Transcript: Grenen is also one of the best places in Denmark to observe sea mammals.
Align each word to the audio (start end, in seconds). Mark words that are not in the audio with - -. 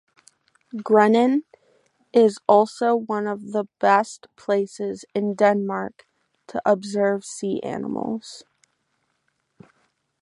Grenen 0.77 1.43
is 2.11 2.39
also 2.47 2.95
one 2.95 3.27
of 3.27 3.51
the 3.51 3.65
best 3.77 4.25
places 4.35 5.05
in 5.13 5.35
Denmark 5.35 6.07
to 6.47 6.59
observe 6.65 7.23
sea 7.23 7.59
mammals. 7.63 8.43